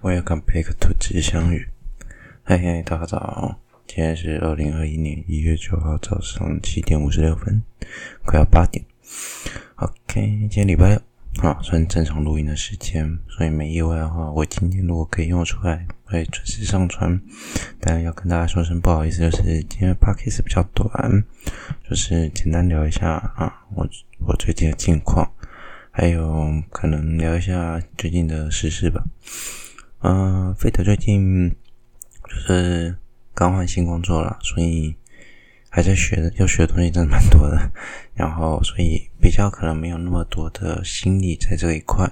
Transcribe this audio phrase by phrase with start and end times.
[0.00, 1.70] Welcome back to 吉祥语。
[2.44, 7.60] 嘿嘿，大家早，今天是二零二一年一月九号早上七点五十六分，
[8.24, 8.84] 快要八点。
[9.74, 11.02] OK，今天礼拜六，
[11.42, 17.20] 啊，算正常录音的时间，所以没意外的话，我今天如果可以用出来，会准时上传。
[17.80, 21.24] 但要跟大家说声不好意思，就是今天的 Podcast 比较短，
[21.90, 23.84] 就是简单聊一下啊，我
[24.20, 25.28] 我最近的近况，
[25.90, 29.04] 还有可能聊一下最近的时事吧。
[30.00, 31.50] 嗯，费德最近
[32.28, 32.96] 就是
[33.34, 34.94] 刚换新工作了，所以
[35.68, 37.68] 还在学的，要学的东西真的蛮多的。
[38.14, 42.08] 然后，所以比较可能没有那么多的心力在这一块，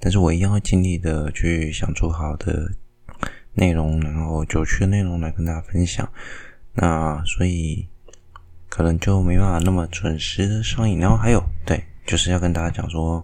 [0.00, 2.72] 但是我一样会尽力的去想出好的
[3.52, 6.08] 内容，然后有趣的内容来跟大家分享。
[6.72, 7.86] 那所以
[8.70, 10.98] 可能就没办法那么准时的上映。
[10.98, 13.22] 然后还有，对，就是要跟大家讲说。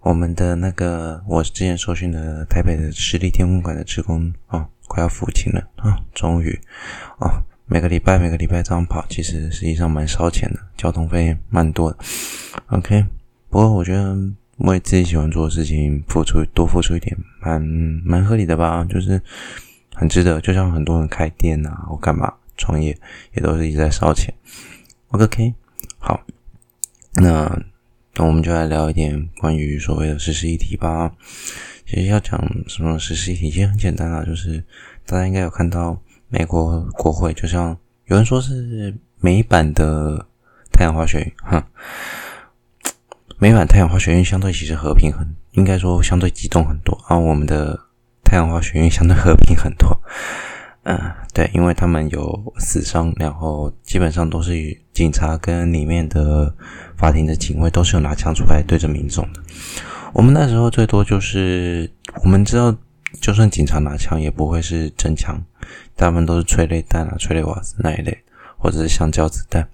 [0.00, 6.58] 我们的那个，我之前受训的台北的市立天文馆的职工哦，快要复勤了啊、终于
[7.18, 7.28] 哦，
[7.66, 11.98] 每个礼拜每个礼拜这样跑，其实实际上蛮烧钱的，交通费蛮多的。
[12.68, 13.04] OK，
[13.50, 14.16] 不过我觉得
[14.56, 19.20] 为自己喜欢做的事情付出多付出一点，蛮蛮合理的吧，就是
[19.94, 20.40] 很值得。
[20.40, 22.98] 就像很多人开店啊，或干嘛创业，
[23.34, 24.32] 也都是一直在烧钱。
[25.08, 25.52] OK，
[25.98, 26.18] 好，
[27.16, 27.62] 那。
[28.20, 31.10] 那我们就来聊一点关于所谓的时事议题吧。
[31.86, 34.62] 其实要讲什么时事议题，其实很简单啦，就是
[35.06, 37.74] 大家应该有看到美国国会，就像
[38.08, 40.26] 有人说是美版的
[40.70, 41.66] 太阳花学运，哈，
[43.38, 47.74] 美版太阳花学运相对其实和平很，应该说相对激动很多，而我们的
[48.22, 49.98] 太阳花学运相对和平很多。
[50.84, 50.98] 嗯，
[51.34, 56.54] 对，因为他们有死伤，然后基本上都是与警察跟里面的
[56.96, 59.42] 法庭的警卫都是有拿枪出来对着民众的。
[60.14, 61.88] 我们那时候最多就是
[62.24, 62.74] 我们知道，
[63.20, 65.38] 就算警察拿枪也不会是真枪，
[65.96, 68.16] 大部分都是催泪弹啊、催泪瓦斯那一类，
[68.56, 69.68] 或者是橡胶子弹。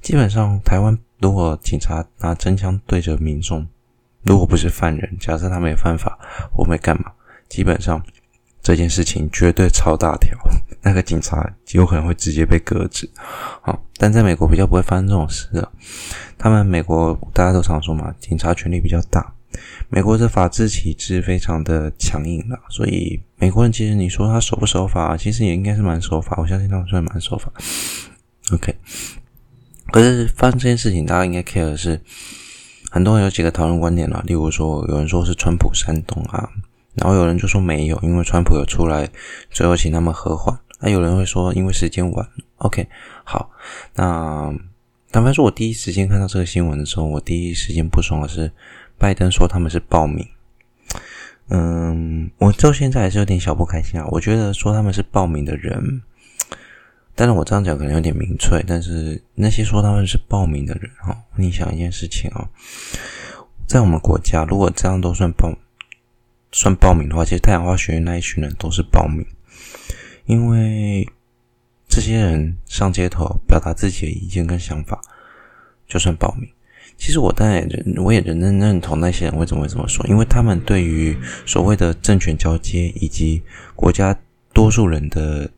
[0.00, 3.68] 基本上台湾如果警察拿真枪对着民众，
[4.22, 6.18] 如果不是犯人，假设他没犯法，
[6.56, 7.12] 我没干嘛，
[7.50, 8.02] 基本上。
[8.62, 10.36] 这件事情绝对超大条，
[10.82, 13.08] 那个警察有可能会直接被革职。
[13.62, 15.70] 好，但在美国比较不会发生这种事的。
[16.36, 19.32] 他们美国大家都常说嘛，警察权力比较大。
[19.88, 26.36] 美国的法治体制非常的强硬啦，所以美国人其实你说他守不守法，其实也应该是蛮守法。
[26.36, 27.50] 我相信他们算蛮守法。
[28.52, 28.74] OK，
[29.90, 31.98] 可是发生这件事情，大家应该 care 的是，
[32.90, 36.48] 很多人有几个讨论观点啦，例如说，有人说是川普煽动啊。
[36.98, 39.08] 然后有人就说没有，因为川普有出来，
[39.50, 40.58] 最后请他们和缓。
[40.80, 42.28] 那有人会说，因为时间晚。
[42.58, 42.86] OK，
[43.24, 43.50] 好。
[43.94, 44.54] 那
[45.10, 48.52] 坦白说，我第一时间看到这个新闻的时候，我第一时间不爽的是
[48.96, 50.24] 拜登说他们是暴民。
[51.48, 54.06] 嗯，我到现在还是有点小不开心啊。
[54.10, 56.02] 我觉得说他们是暴民的人，
[57.14, 62.46] 但是我这样讲可能有点民粹，但是那些说他们是暴民的人，哈，你想一件事情啊，
[63.66, 65.52] 在我们国家，如果这样都算暴。
[66.52, 69.26] 算报名的话，其实太阳花学院那一群人都是报名，
[70.26, 71.06] 因为
[71.88, 75.00] 这些人上街头表达自己的意见跟想法，
[75.86, 76.48] 就算报名。
[76.96, 81.16] 其实我当然也我也认认认同那些人为什么会这么说，因为他们对于
[81.46, 83.40] 所谓的政权交接以及
[83.76, 84.18] 国家
[84.52, 85.48] 多数人的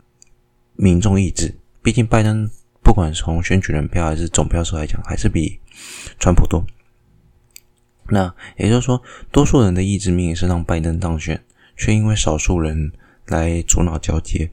[0.77, 2.51] 民众意志，毕竟拜登
[2.83, 5.59] 不管从选举人票还是总票数来讲，还是比
[6.19, 6.63] 川普多。
[8.11, 9.01] 那也就是说，
[9.31, 11.43] 多数人的意志命也是让拜登当选，
[11.77, 12.93] 却因为少数人
[13.27, 14.51] 来阻挠交接。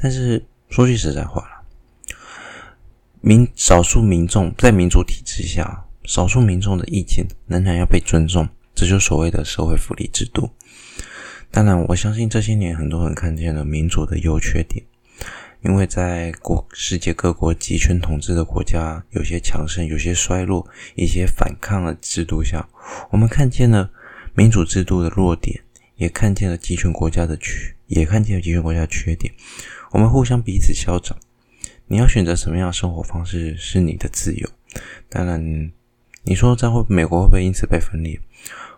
[0.00, 2.16] 但是说句实在话了，
[3.20, 10.48] 民少数民众在民主体制下，少数民众的意见仍然要被尊重，这就是所谓的社会福利制度。
[11.50, 14.84] 当然，我相信这些年很多人看见了民主的优缺点。
[15.62, 22.66] 因为在国世界各国集权统治的国家，有些强盛，有些衰落，一些反抗的制度下，
[23.10, 23.90] 我们看见了
[24.34, 25.60] 民主制度的弱点，
[25.96, 29.32] 也看见了集权国家的缺，也看见了集权国家的缺点。
[29.90, 31.16] 我们互相彼此消长。
[31.88, 34.48] 你要选择什么样的生活方式是你的自由。
[35.08, 35.72] 当然，
[36.22, 38.18] 你说这样会美国会不会因此被分裂？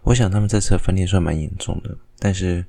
[0.02, 2.64] 我想他们这次的分裂算蛮严重的，但是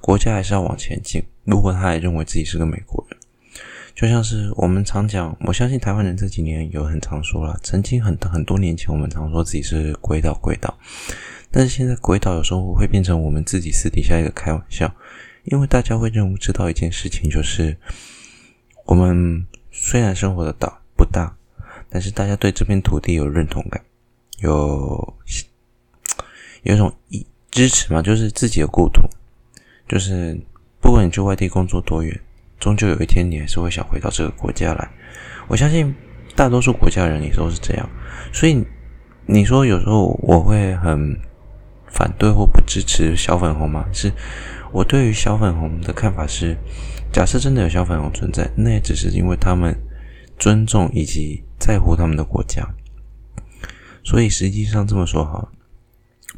[0.00, 1.22] 国家还是要往前进。
[1.44, 3.15] 如果他还认为自己是个美国人。
[3.96, 10.78] 就像是我们常讲，我相信台湾人这几年有很常说了，曾经很很多年前我们常说自己是鬼岛鬼岛，
[11.50, 14.94] 但是现在鬼岛有时候会变成我们自己私底下一个开玩笑，
[15.44, 17.74] 因为大家会认为知道一件事情，就是
[18.84, 21.34] 我们虽然生活的岛不大，
[21.88, 23.82] 但是大家对这片土地有认同感，
[24.40, 25.14] 有
[26.64, 26.94] 有一种
[27.50, 29.08] 支持嘛，就是自己的故土，
[29.88, 30.38] 就是
[30.82, 32.20] 不管你去外地工作多远，
[32.58, 34.88] 终究有一天你还是会想回到这个国家来。
[35.48, 35.94] 我相信
[36.34, 37.88] 大多数国家人也都是这样，
[38.32, 38.64] 所以
[39.26, 41.18] 你说有时候我会很
[41.86, 43.86] 反对或不支持小粉红吗？
[43.92, 44.12] 是
[44.72, 46.56] 我对于小粉红的看法是，
[47.12, 49.74] 假设真的有小粉红存在，那也只是因为他们
[50.38, 52.66] 尊重以及在乎他们的国家。
[54.04, 55.48] 所以实际上这么说哈。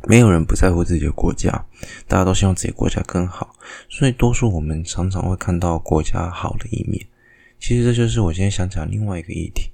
[0.06, 1.66] 没有人不在乎自己的国家，
[2.06, 3.54] 大家都希望自己国家更好，
[3.88, 7.06] 所以多数我们常常会看到国家好的一面。
[7.60, 9.70] 其实这就是我今天想讲另外一个议题。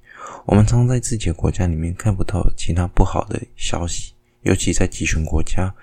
[0.47, 4.13] 我们常在自己的国家里面看不到其他不好的消息，
[4.43, 5.75] 尤其在集权国家，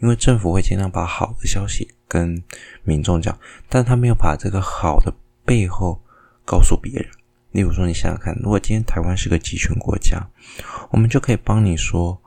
[0.00, 2.42] 因为政府会尽量把好的消息跟
[2.84, 3.36] 民众讲，
[3.68, 5.12] 但他没有把这个好的
[5.44, 6.00] 背后
[6.44, 7.08] 告诉别人。
[7.52, 10.24] 例如说，你想想看，如果今天台湾是个集权国家，
[10.90, 12.20] 我们就可以帮你说。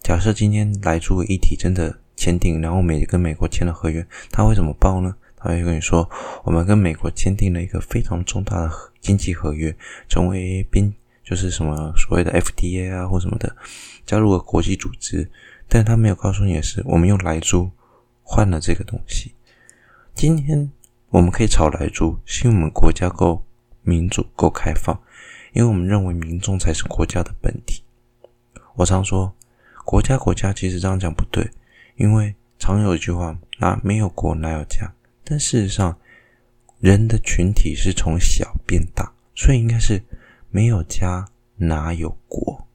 [0.00, 5.14] 假设今天莱猪议题真的签订，然后美跟美国签了合约，他会怎么报呢？
[5.36, 6.10] 他会跟你说，
[6.42, 8.70] 我们跟美国签订了一个非常重大的
[9.00, 9.72] 经济合约，
[10.08, 10.92] 成为宾
[11.22, 13.56] 就是什么所谓的 FTA 啊或什么的，
[14.04, 15.30] 加入了国际组织。
[15.68, 17.70] 但他没有告诉你的是，我们用莱猪
[18.24, 19.32] 换了这个东西。
[20.12, 20.68] 今天
[21.10, 23.44] 我们可以炒莱猪，是因为我们国家够
[23.82, 25.00] 民主、够开放，
[25.52, 27.84] 因为我们认为民众才是国家的本体。
[28.74, 29.32] 我常说。
[29.84, 31.50] 国家国家其实这样讲不对，
[31.98, 34.94] 因为常有一句话，那没有国哪有家？
[35.24, 35.98] 但事实上，
[36.78, 40.00] 人的群体是从小变大，所以应该是
[40.48, 42.66] 没有家哪有国？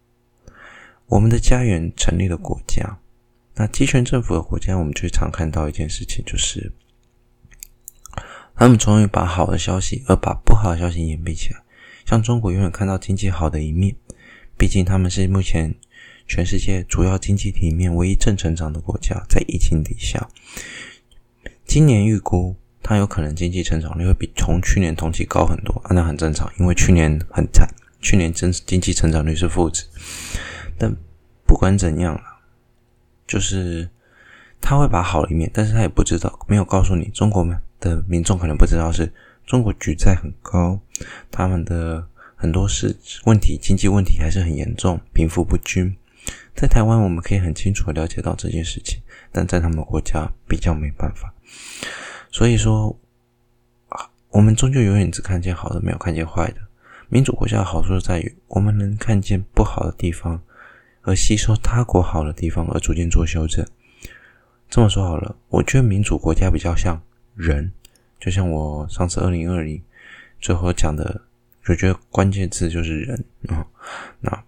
[1.07, 2.99] 我们的家园成立了国家，
[3.55, 6.73] 那集权政府的国家，我们最常看到一件事情，就是
[8.55, 11.61] 他们终于把好的消息，而把不好的消息掩蔽起来。
[12.05, 13.95] 像中国永远看到经济好的一面，
[14.57, 15.73] 毕竟他们是目前。
[16.27, 20.27] 全世界主要经济体里面唯一正成长的国家，在疫情底下，
[21.65, 27.67] 今年预估它有可能经济成长率会比从去年同期高很多，啊，那很正常，因为去年很惨，
[28.01, 29.85] 去年真经济成长率是负值。
[30.77, 30.95] 但
[31.45, 32.19] 不管怎样，
[33.27, 33.89] 就是
[34.59, 37.47] 他会把好的一面，但是他也不知道，没有告诉你，中国
[37.79, 39.11] 的民众可能不知道是
[39.45, 40.79] 中国举债很高，
[41.29, 45.95] 他们的很多事问题，经济问题还是很严重，贫富不均。
[46.55, 51.33] 在台湾，我们可以很清楚了解到这件事情，但在他们国家比较没办法。
[52.31, 52.97] 所以说，
[54.29, 56.57] 我们终究永远只看见好的，没有看见坏的。
[57.09, 60.41] 民主国家的好处在于，我们能看见不好的地方，
[61.01, 63.65] 而吸收他国好的地方，而逐渐做修正。
[64.69, 67.01] 这么说好了，我觉得民主国家比较像
[67.35, 67.71] 人，
[68.19, 69.81] 就像我上次二零二零
[70.39, 71.21] 最后讲的，
[71.67, 73.67] 我觉得关键字就是人啊，
[74.21, 74.43] 那。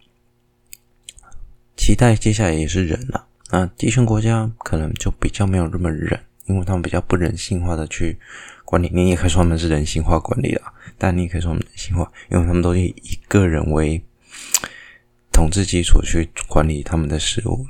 [1.77, 8.17] 期待接下来也是人了，那集权国家可能就比较没有那么人，因为他们比较不人性化的去
[8.63, 8.89] 管理。
[8.93, 14.01] 你也可以说他们是人性化管理了，但你也可以说他们人性化，因为他们都以一个人为
[15.31, 17.67] 统治基础去管理他们的事务。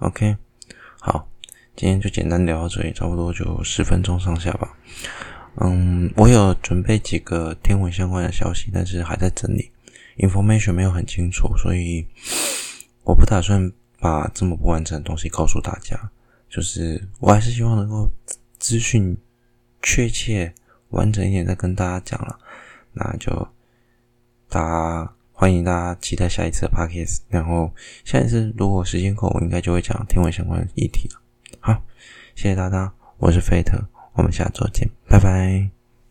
[0.00, 0.36] OK，
[1.00, 1.28] 好，
[1.74, 4.76] 今天就简单聊到这里，差不多就十分钟上下吧。
[5.56, 9.70] 嗯，我有准备几个天文相关的消息，但是还在整理
[10.18, 12.06] ，information 没有很清楚，所以。
[13.04, 13.70] 我不打算
[14.00, 16.10] 把这么不完整的东西告诉大家，
[16.48, 18.10] 就是我还是希望能够
[18.58, 19.16] 资讯
[19.82, 20.52] 确切、
[20.90, 22.38] 完整一点再跟大家讲了。
[22.92, 23.30] 那就
[24.48, 27.70] 大家欢迎大家期待下一次的 podcast，然后
[28.04, 31.20] 下一次如果时间够，我应该就会讲天文相关的议题了。
[31.60, 31.82] 好，
[32.34, 33.78] 谢谢大家，我是费特，
[34.14, 35.83] 我们下周见，拜拜。